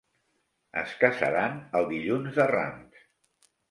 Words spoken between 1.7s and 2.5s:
el dilluns